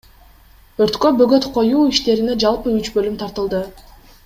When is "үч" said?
2.81-2.91